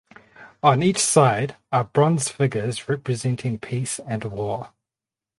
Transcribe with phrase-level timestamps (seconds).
[0.63, 4.71] On each side are bronze figures representing peace and war.